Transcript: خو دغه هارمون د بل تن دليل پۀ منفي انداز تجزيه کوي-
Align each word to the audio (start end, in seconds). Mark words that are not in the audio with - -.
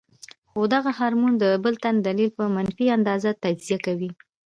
خو 0.49 0.59
دغه 0.73 0.91
هارمون 0.99 1.33
د 1.37 1.43
بل 1.63 1.73
تن 1.83 1.95
دليل 2.07 2.29
پۀ 2.37 2.43
منفي 2.55 2.85
انداز 2.97 3.23
تجزيه 3.43 3.77
کوي- 3.85 4.09